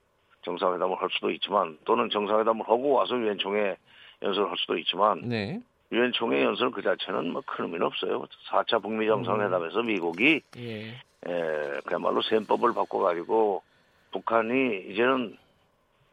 정상회담을 0.43 1.01
할 1.01 1.09
수도 1.11 1.29
있지만, 1.31 1.77
또는 1.85 2.09
정상회담을 2.09 2.61
하고 2.63 2.91
와서 2.93 3.17
유엔 3.17 3.37
총회 3.37 3.75
연설을 4.21 4.49
할 4.49 4.57
수도 4.57 4.77
있지만, 4.77 5.21
네. 5.27 5.59
유엔 5.91 6.11
총회 6.11 6.43
연설 6.43 6.69
그 6.71 6.81
자체는 6.81 7.31
뭐 7.31 7.41
큰 7.45 7.65
의미는 7.65 7.87
없어요. 7.87 8.23
4차 8.49 8.81
북미 8.81 9.07
정상회담에서 9.07 9.81
미국이 9.81 10.41
예. 10.57 10.89
에, 11.25 11.79
그야말로 11.85 12.21
셈법을 12.21 12.73
바꿔가지고 12.73 13.63
북한이 14.11 14.85
이제는 14.89 15.35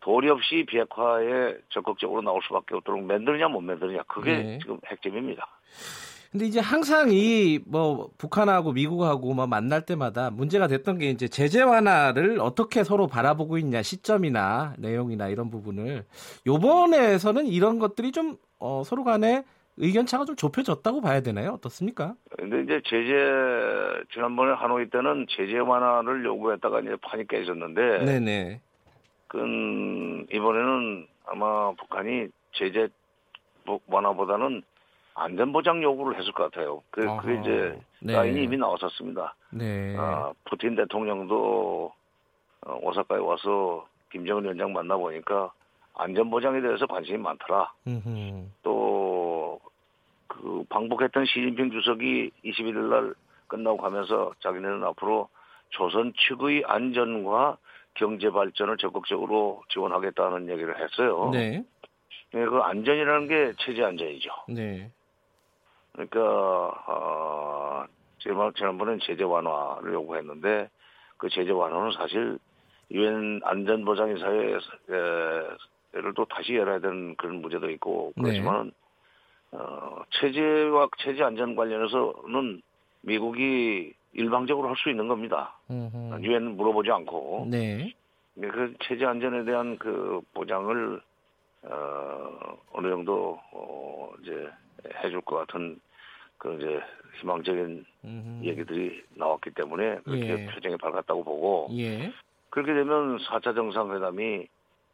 도리 0.01 0.31
없이 0.31 0.65
비핵화에 0.67 1.57
적극적으로 1.69 2.23
나올 2.23 2.41
수밖에 2.43 2.75
없도록 2.77 3.03
만드느냐 3.03 3.49
못 3.49 3.61
만드느냐 3.61 4.03
그게 4.05 4.37
네. 4.39 4.59
지금 4.61 4.79
핵심입니다. 4.87 5.47
근데 6.37 6.47
이제 6.49 6.61
항상 6.61 7.09
이 7.11 7.61
뭐 7.67 8.11
북한하고 8.19 8.73
미국하고 8.73 9.33
뭐 9.33 9.47
만날 9.47 9.87
때마다 9.87 10.29
문제가 10.31 10.67
됐던 10.67 10.99
게 10.99 11.09
이제 11.09 11.29
제재 11.29 11.63
완화를 11.63 12.41
어떻게 12.41 12.85
서로 12.85 13.07
바라보고 13.07 13.57
있냐 13.59 13.83
시점이나 13.83 14.75
내용이나 14.79 15.29
이런 15.29 15.51
부분을 15.51 16.05
요번에서는 16.47 17.47
이런 17.47 17.79
것들이 17.79 18.13
좀 18.13 18.37
어, 18.59 18.83
서로 18.85 19.03
간에 19.03 19.45
의견 19.79 20.05
차가 20.05 20.27
좀 20.27 20.37
좁혀졌다고 20.37 21.01
봐야 21.01 21.23
되나요? 21.23 21.53
어떻습니까? 21.53 22.15
근데 22.37 22.63
이제 22.63 22.83
제재 22.85 24.05
지난번에 24.13 24.53
하노이 24.53 24.91
때는 24.91 25.27
제재 25.31 25.59
완화를 25.59 26.23
요구했다가 26.25 26.81
이제 26.81 26.97
판이 27.01 27.27
깨졌는데 27.29 28.05
네네. 28.05 28.61
그 29.29 29.39
이번에는 30.31 31.07
아마 31.27 31.73
북한이 31.73 32.29
제재 32.53 32.89
완화보다는 33.87 34.63
안전보장 35.17 35.83
요구를 35.83 36.19
했을 36.19 36.33
것 36.33 36.45
같아요. 36.45 36.83
그, 36.91 37.09
아하. 37.09 37.21
그게 37.21 37.41
이제 37.41 37.81
네. 38.01 38.13
라인이 38.13 38.45
이미 38.45 38.57
나왔었습니다. 38.59 39.35
네. 39.51 39.97
아, 39.99 40.33
푸틴 40.45 40.77
대통령도 40.77 41.93
어, 42.67 42.79
오사카에 42.83 43.19
와서 43.19 43.87
김정은 44.13 44.45
위원장 44.45 44.73
만나보니까 44.73 45.53
안전보장에 45.95 46.61
대해서 46.61 46.87
관심이 46.87 47.17
많더라. 47.19 47.73
음흠. 47.87 48.47
또, 48.63 49.59
그, 50.27 50.65
방북했던 50.69 51.25
시진핑 51.25 51.71
주석이 51.71 52.31
21일 52.45 52.91
날 52.91 53.15
끝나고 53.49 53.79
가면서 53.79 54.33
자기네는 54.41 54.85
앞으로 54.85 55.29
조선 55.71 56.13
측의 56.29 56.65
안전과 56.67 57.57
경제 57.95 58.31
발전을 58.31 58.77
적극적으로 58.77 59.63
지원하겠다는 59.71 60.51
얘기를 60.51 60.79
했어요. 60.79 61.31
네. 61.33 61.65
네, 62.33 62.45
그 62.45 62.59
안전이라는 62.59 63.29
게 63.29 63.53
체제 63.59 63.83
안전이죠. 63.83 64.31
네. 64.49 64.91
그러니까 65.97 66.21
어, 66.87 67.85
지난- 68.19 68.53
지난번엔 68.55 68.99
제재 69.03 69.25
완화를 69.25 69.95
요구했는데 69.95 70.69
그 71.17 71.29
제재 71.31 71.51
완화는 71.53 71.93
사실 71.93 72.39
유엔 72.91 73.41
안전보장이사회를 73.45 74.61
또 76.15 76.25
다시 76.27 76.55
열어야 76.55 76.79
되는 76.79 77.17
그런 77.17 77.41
문제도 77.41 77.69
있고 77.71 78.13
네. 78.17 78.23
그렇지만 78.23 78.73
어, 79.53 80.03
체제와 80.21 80.89
체제 80.99 81.23
안전 81.23 81.57
관련해서는 81.57 82.61
미국이 83.03 83.95
일방적으로 84.13 84.69
할 84.69 84.77
수 84.77 84.91
있는 84.91 85.09
겁니다. 85.09 85.55
유엔 86.23 86.57
물어보지 86.57 86.91
않고 86.91 87.49
네. 87.51 87.95
네, 88.35 88.49
그 88.49 88.75
체제 88.83 89.07
안전에 89.07 89.45
대한 89.45 89.79
그 89.79 90.21
보장을 90.35 91.01
어, 91.63 92.59
어느 92.73 92.89
정도 92.89 93.41
어, 93.53 94.13
이제 94.23 94.49
해줄 95.03 95.21
것 95.23 95.37
같은 95.37 95.81
그 96.39 96.55
이제 96.55 96.81
희망적인 97.21 97.85
음흠. 98.05 98.45
얘기들이 98.45 99.03
나왔기 99.15 99.51
때문에 99.51 99.99
그렇게 100.05 100.29
예. 100.29 100.47
표정이 100.47 100.77
밝았다고 100.77 101.25
보고 101.25 101.69
예. 101.73 102.13
그렇게 102.51 102.73
되면 102.75 103.19
4차 103.19 103.55
정상회담이 103.55 104.47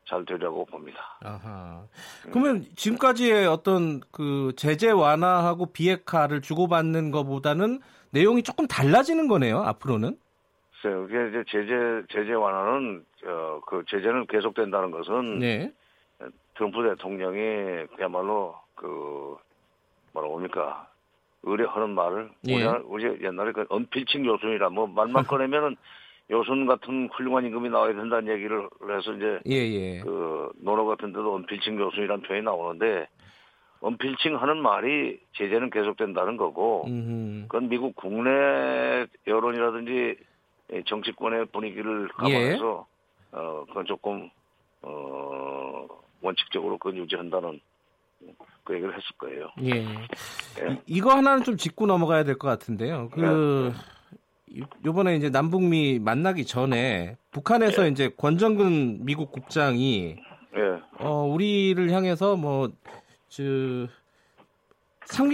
잘 0.04 0.24
되려고 0.24 0.64
봅니다. 0.64 0.98
아하. 1.22 1.84
그러면 2.32 2.66
지금까지의 2.74 3.46
어떤 3.46 4.00
그 4.10 4.52
제재 4.56 4.90
완화하고 4.90 5.66
비핵화를 5.66 6.40
주고받는 6.40 7.12
것보다는 7.12 7.80
내용이 8.10 8.42
조금 8.42 8.66
달라지는 8.66 9.28
거네요. 9.28 9.58
앞으로는. 9.58 10.18
글쎄요, 10.82 11.06
그게 11.06 11.28
이제 11.28 11.44
제재 11.48 12.02
제재 12.10 12.32
완화는 12.32 13.04
어, 13.24 13.60
그 13.66 13.84
제재는 13.88 14.26
계속된다는 14.26 14.90
것은 14.90 15.38
네. 15.38 15.72
트럼프 16.56 16.82
대통령이 16.82 17.86
그야말로 17.96 18.56
그 18.74 19.36
뭐라고 20.12 20.36
합니까 20.36 20.88
의뢰하는 21.42 21.90
말을 21.90 22.30
예. 22.48 22.54
우리 22.54 23.04
우리 23.04 23.24
옛날에 23.24 23.52
그 23.52 23.64
언필칭 23.68 24.24
요순이라 24.26 24.70
뭐 24.70 24.86
말만 24.86 25.24
꺼내면은 25.24 25.76
요순 26.30 26.66
같은 26.66 27.08
훌륭한 27.12 27.44
임금이 27.44 27.68
나와야 27.68 27.94
된다는 27.94 28.32
얘기를 28.32 28.68
해서 28.88 29.12
이제 29.12 29.40
예, 29.46 29.56
예. 29.56 30.00
그 30.00 30.50
논어 30.56 30.84
같은 30.84 31.12
데도 31.12 31.34
언필칭 31.34 31.78
요순이라는 31.78 32.22
표현이 32.22 32.44
나오는데 32.44 33.08
언필칭 33.80 34.40
하는 34.40 34.62
말이 34.62 35.18
제재는 35.32 35.70
계속된다는 35.70 36.36
거고 36.36 36.84
음흠. 36.86 37.42
그건 37.48 37.68
미국 37.68 37.96
국내 37.96 39.06
여론이라든지 39.26 40.16
이 40.72 40.82
정치권의 40.86 41.46
분위기를 41.46 42.08
감안해서 42.08 42.86
어 43.32 43.64
그건 43.66 43.84
조금 43.86 44.30
어 44.82 45.86
원칙적으로 46.22 46.78
그건 46.78 46.98
유지한다는 46.98 47.60
그 48.64 48.74
얘기를 48.74 48.92
했을 48.92 49.04
거예요. 49.18 49.48
예. 49.62 49.84
예. 50.62 50.72
이- 50.72 50.78
이거 50.86 51.10
하나는 51.14 51.42
좀 51.44 51.56
짚고 51.56 51.86
넘어가야 51.86 52.24
될 52.24 52.36
것 52.38 52.48
같은데요. 52.48 53.08
그 53.12 53.72
요- 54.58 54.64
요번에 54.84 55.16
이제 55.16 55.30
남북미 55.30 55.98
만나기 55.98 56.44
전에 56.44 57.16
북한에서 57.32 57.86
이제 57.88 58.10
권정근 58.16 59.04
미국 59.04 59.32
국장이 59.32 60.16
예. 60.56 60.80
어 60.98 61.24
우리를 61.24 61.90
향해서 61.90 62.36
뭐저 62.36 63.88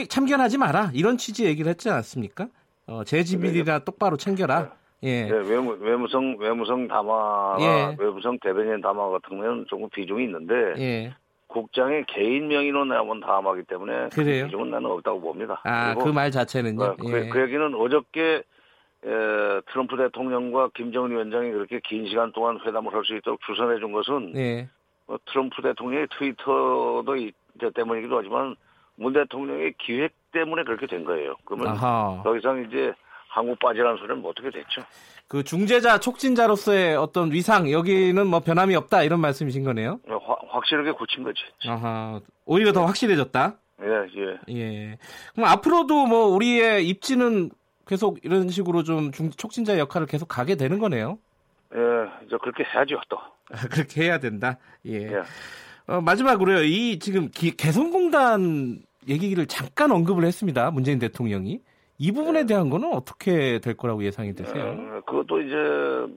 참견하지 0.08 0.58
마라 0.58 0.90
이런 0.94 1.16
취지 1.18 1.44
얘기를 1.44 1.68
했지 1.70 1.90
않습니까? 1.90 2.48
어 2.86 3.04
재지비리나 3.04 3.80
똑바로 3.80 4.16
챙겨라. 4.16 4.72
예. 5.04 5.28
예, 5.28 5.30
외무, 5.30 5.76
외무성, 5.80 6.36
외무성 6.40 6.88
담화가, 6.88 7.56
예. 7.60 7.96
외무성 8.00 8.36
대변인 8.40 8.80
담화 8.80 9.08
같은 9.10 9.38
경우는 9.40 9.66
조금 9.68 9.88
비중이 9.90 10.24
있는데, 10.24 10.54
예. 10.78 11.14
국장의 11.48 12.04
개인 12.06 12.48
명의로 12.48 12.84
나온 12.84 13.20
담화기 13.20 13.62
때문에, 13.64 14.08
그 14.12 14.22
그래요? 14.22 14.44
비중은 14.46 14.70
나는 14.70 14.90
없다고 14.90 15.20
봅니다. 15.20 15.60
아, 15.64 15.94
그 15.94 16.12
말 16.12 16.30
자체는요. 16.30 16.82
어, 16.84 16.96
그, 16.96 17.06
예. 17.24 17.28
그 17.30 17.40
얘기는 17.42 17.74
어저께, 17.74 18.42
에, 19.04 19.60
트럼프 19.70 19.96
대통령과 19.96 20.70
김정은 20.74 21.10
위원장이 21.10 21.50
그렇게 21.52 21.80
긴 21.84 22.06
시간 22.08 22.32
동안 22.32 22.58
회담을 22.64 22.92
할 22.92 23.04
수 23.04 23.16
있도록 23.16 23.40
주선해 23.46 23.78
준 23.78 23.92
것은, 23.92 24.32
예. 24.36 24.68
어, 25.06 25.16
트럼프 25.26 25.62
대통령의 25.62 26.06
트위터도 26.18 27.16
이- 27.16 27.32
저 27.60 27.70
때문이기도 27.70 28.18
하지만, 28.18 28.54
문 28.96 29.12
대통령의 29.12 29.74
기획 29.78 30.12
때문에 30.32 30.64
그렇게 30.64 30.86
된 30.86 31.04
거예요. 31.04 31.34
그러면 31.44 31.68
아하. 31.68 32.20
더 32.24 32.36
이상 32.36 32.62
이제 32.68 32.92
한국 33.28 33.58
빠지라는 33.58 33.96
소리는 33.98 34.20
못 34.22 34.30
어떻게 34.30 34.50
됐죠. 34.50 34.82
그 35.28 35.42
중재자 35.44 36.00
촉진자로서의 36.00 36.96
어떤 36.96 37.30
위상 37.32 37.70
여기는 37.70 38.26
뭐 38.26 38.40
변함이 38.40 38.74
없다 38.74 39.02
이런 39.02 39.20
말씀이신 39.20 39.62
거네요. 39.64 40.00
어, 40.08 40.16
화- 40.16 40.36
확실하게 40.56 40.92
굳힌 40.92 41.22
거지. 41.22 41.40
아하. 41.66 42.20
오히려 42.46 42.72
더 42.72 42.84
확실해졌다. 42.86 43.56
예, 43.82 43.86
예. 44.20 44.54
예. 44.56 44.98
그럼 45.34 45.48
앞으로도 45.50 46.06
뭐 46.06 46.26
우리의 46.28 46.88
입지는 46.88 47.50
계속 47.86 48.18
이런 48.24 48.48
식으로 48.48 48.82
좀 48.82 49.12
중, 49.12 49.30
촉진자 49.30 49.78
역할을 49.78 50.06
계속 50.06 50.26
가게 50.28 50.56
되는 50.56 50.78
거네요. 50.78 51.18
예, 51.74 51.78
이제 52.26 52.36
그렇게 52.42 52.64
해야죠, 52.64 53.00
또. 53.08 53.18
그렇게 53.70 54.04
해야 54.04 54.18
된다. 54.18 54.58
예. 54.86 54.94
예. 55.12 55.22
어, 55.86 56.00
마지막으로요. 56.00 56.64
이 56.64 56.98
지금 56.98 57.30
기- 57.30 57.56
개성공단 57.56 58.82
얘기를 59.08 59.46
잠깐 59.46 59.90
언급을 59.90 60.24
했습니다. 60.24 60.70
문재인 60.70 60.98
대통령이. 60.98 61.60
이 61.98 62.12
부분에 62.12 62.46
대한 62.46 62.70
거는 62.70 62.92
어떻게 62.94 63.58
될 63.58 63.76
거라고 63.76 64.04
예상이 64.04 64.32
되세요? 64.34 64.64
어, 64.68 65.00
그것도 65.04 65.40
이제 65.42 65.56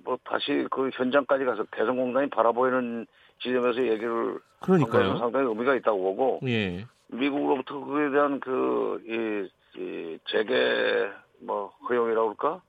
뭐 0.04 0.18
다시 0.24 0.68
그 0.70 0.90
현장까지 0.94 1.44
가서 1.44 1.64
개성공단이 1.72 2.30
바라보이는 2.30 3.08
지점에서 3.42 3.82
얘기를 3.82 4.40
그러니까요. 4.60 5.18
상당히 5.18 5.48
의미가 5.48 5.76
있다고 5.76 6.02
보고 6.02 6.40
예. 6.48 6.86
미국으로부터 7.08 7.84
그에 7.84 8.12
대한 8.12 8.40
그, 8.40 9.02
이, 9.06 9.80
이 9.82 10.20
재개 10.30 11.10
뭐 11.40 11.72
허용이라고 11.90 12.30
할까? 12.30 12.62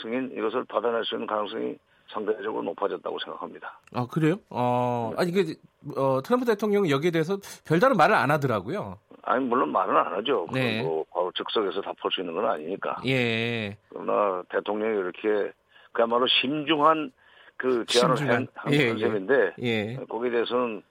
승인 0.00 0.32
이것을 0.36 0.64
받아낼 0.64 1.04
수 1.04 1.14
있는 1.14 1.26
가능성이 1.26 1.76
상대적으로 2.08 2.62
높아졌다고 2.62 3.18
생각합니다. 3.18 3.78
아, 3.92 4.06
그래요? 4.06 4.36
어, 4.50 5.12
아니, 5.16 5.30
이게, 5.30 5.54
어, 5.96 6.20
트럼프 6.22 6.46
대통령은 6.46 6.90
여기에 6.90 7.10
대해서 7.10 7.38
별다른 7.66 7.96
말을 7.96 8.14
안 8.14 8.30
하더라고요. 8.30 8.98
아니 9.26 9.44
물론 9.44 9.72
말은 9.72 9.96
안 9.96 10.12
하죠. 10.14 10.46
네. 10.52 10.82
뭐 10.82 11.04
즉석에서 11.34 11.80
다 11.82 11.92
풀 12.00 12.10
수 12.12 12.20
있는 12.20 12.34
건 12.34 12.46
아니니까. 12.46 12.96
예. 13.06 13.76
그러나 13.88 14.42
대통령이 14.50 14.98
이렇게 14.98 15.52
그야말로 15.92 16.26
심중한 16.26 17.12
그 17.56 17.84
제안을 17.86 18.16
심중한. 18.16 18.48
한, 18.54 18.72
예, 18.72 18.88
한 18.88 18.98
예. 18.98 19.00
셈인데 19.00 19.52
예. 19.62 19.96
거기에 20.08 20.30
대해서는 20.30 20.82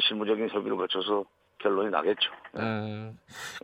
실무적인 0.00 0.48
협의를 0.50 0.76
거쳐서 0.76 1.24
결론이 1.58 1.90
나겠죠. 1.90 2.30
어, 2.54 3.12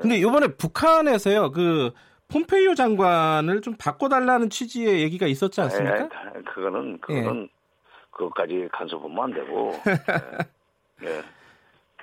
근데 0.01 0.17
이번에 0.19 0.49
북한에서요, 0.49 1.51
그, 1.53 1.93
폼페이오 2.29 2.75
장관을 2.75 3.61
좀 3.63 3.75
바꿔달라는 3.79 4.51
취지의 4.51 5.01
얘기가 5.03 5.27
있었지 5.27 5.61
않습니까? 5.63 6.05
에, 6.05 6.43
그거는 6.45 6.99
그거는 7.01 7.49
그것까지 8.11 8.69
간섭하면 8.73 9.19
안 9.25 9.33
되고. 9.33 9.73
예. 11.05 11.09
예. 11.09 11.23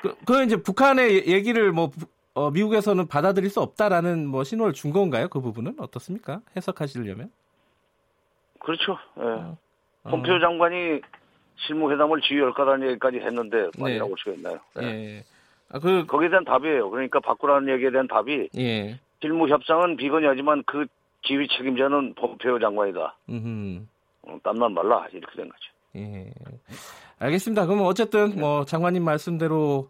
그, 0.01 0.15
그 0.25 0.43
이제 0.43 0.55
북한의 0.55 1.27
얘기를 1.27 1.71
뭐, 1.71 1.89
부- 1.89 2.07
어, 2.35 2.49
미국에서는 2.49 3.07
받아들일 3.07 3.49
수 3.49 3.61
없다라는 3.61 4.27
뭐 4.27 4.43
신호를 4.43 4.73
준 4.73 4.91
건가요? 4.91 5.27
그 5.29 5.39
부분은 5.39 5.75
어떻습니까? 5.79 6.41
해석하시려면? 6.55 7.31
그렇죠. 8.59 8.97
예. 9.19 9.23
어. 9.23 9.57
폼페이오 10.03 10.39
장관이 10.39 11.01
실무회담을 11.67 12.21
지휘할 12.21 12.53
거라는 12.53 12.89
얘기까지 12.89 13.17
했는데 13.17 13.57
네. 13.63 13.69
말이라고 13.77 14.11
올 14.11 14.17
수가 14.17 14.35
있나요? 14.35 14.59
예. 14.81 14.85
예. 14.85 15.23
아, 15.69 15.79
그, 15.79 16.05
거기에 16.05 16.29
대한 16.29 16.43
답이에요. 16.43 16.89
그러니까 16.89 17.19
바꾸라는 17.19 17.71
얘기에 17.73 17.91
대한 17.91 18.07
답이 18.07 18.49
예. 18.57 18.99
실무 19.21 19.47
협상은 19.47 19.95
비건이하지만 19.95 20.63
그 20.65 20.85
지휘 21.23 21.47
책임자는 21.47 22.15
폼페이오 22.15 22.59
장관이다. 22.59 23.15
음 23.29 23.87
어, 24.23 24.37
땀난 24.43 24.73
말라 24.73 25.07
이렇게 25.13 25.35
된 25.37 25.47
거죠. 25.47 25.71
예. 25.95 26.33
알겠습니다. 27.19 27.65
그러면 27.65 27.85
어쨌든 27.85 28.37
뭐 28.37 28.65
장관님 28.65 29.03
말씀대로 29.03 29.89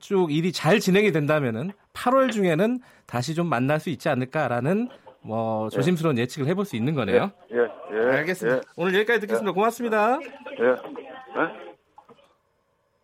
쭉 0.00 0.32
일이 0.32 0.52
잘 0.52 0.80
진행이 0.80 1.12
된다면은 1.12 1.72
8월 1.92 2.30
중에는 2.32 2.80
다시 3.06 3.34
좀 3.34 3.48
만날 3.48 3.80
수 3.80 3.90
있지 3.90 4.08
않을까라는 4.08 4.88
뭐 5.22 5.68
조심스러운 5.70 6.18
예 6.18 6.26
측을 6.26 6.46
해볼 6.48 6.64
수 6.64 6.76
있는 6.76 6.94
거네요. 6.94 7.32
예, 7.52 7.56
예. 7.56 8.16
알겠습니다. 8.18 8.60
오늘 8.76 8.94
여기까지 8.94 9.20
듣겠습니다. 9.20 9.52
고맙습니다. 9.52 10.18
예. 10.60 10.64
예? 10.66 11.74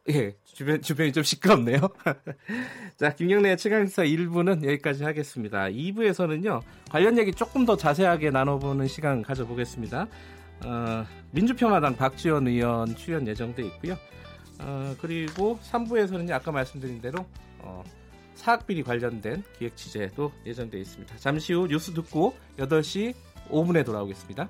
예, 0.09 0.35
주변, 0.45 0.81
주변이 0.83 1.13
좀 1.13 1.23
시끄럽네요. 1.23 1.79
자, 2.97 3.15
김경래의 3.15 3.57
최강사 3.57 4.03
1부는 4.03 4.65
여기까지 4.65 5.05
하겠습니다. 5.05 5.65
2부에서는요, 5.65 6.63
관련 6.91 7.19
얘기 7.19 7.33
조금 7.33 7.65
더 7.65 7.77
자세하게 7.77 8.31
나눠보는 8.31 8.87
시간 8.87 9.23
가져보겠습니다. 9.23 10.07
어, 10.67 11.07
민주평화당 11.33 11.97
박지원 11.97 12.49
의원 12.49 12.95
출연 12.97 13.27
예정돼 13.27 13.63
있고요. 13.67 13.97
어, 14.63 14.95
그리고 15.01 15.59
3부에서는요, 15.63 16.33
아까 16.33 16.53
말씀드린 16.53 17.01
대로, 17.01 17.25
어, 17.61 17.83
사학비리 18.35 18.83
관련된 18.83 19.43
기획 19.59 19.77
취재도 19.77 20.33
예정돼 20.47 20.79
있습니다. 20.81 21.17
잠시 21.19 21.53
후 21.53 21.67
뉴스 21.69 21.93
듣고 21.93 22.35
8시 22.57 23.15
5분에 23.51 23.85
돌아오겠습니다. 23.85 24.49